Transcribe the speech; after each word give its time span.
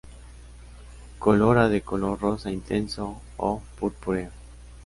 Corola 1.19 1.69
de 1.69 1.81
color 1.83 2.19
rosa 2.19 2.49
intenso 2.49 3.21
o 3.37 3.61
purpúreo. 3.79 4.31